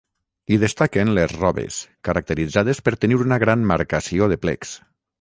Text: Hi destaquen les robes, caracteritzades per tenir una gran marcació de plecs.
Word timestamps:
Hi 0.53 0.55
destaquen 0.63 1.11
les 1.17 1.35
robes, 1.35 1.77
caracteritzades 2.11 2.83
per 2.89 2.97
tenir 3.05 3.23
una 3.29 3.41
gran 3.47 3.71
marcació 3.77 4.35
de 4.35 4.43
plecs. 4.47 4.79